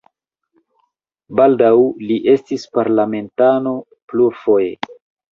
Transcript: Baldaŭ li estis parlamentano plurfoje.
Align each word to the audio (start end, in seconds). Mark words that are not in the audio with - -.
Baldaŭ 1.39 1.73
li 2.11 2.17
estis 2.33 2.65
parlamentano 2.77 3.75
plurfoje. 4.13 4.73